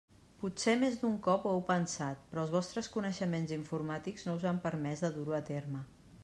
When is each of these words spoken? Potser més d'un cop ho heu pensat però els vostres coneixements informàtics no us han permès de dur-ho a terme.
Potser 0.43 0.73
més 0.83 0.95
d'un 1.01 1.19
cop 1.27 1.43
ho 1.49 1.51
heu 1.57 1.61
pensat 1.67 2.23
però 2.31 2.45
els 2.45 2.55
vostres 2.55 2.89
coneixements 2.97 3.55
informàtics 3.59 4.27
no 4.31 4.35
us 4.41 4.49
han 4.53 4.63
permès 4.65 5.05
de 5.07 5.13
dur-ho 5.21 5.37
a 5.43 5.45
terme. 5.53 5.85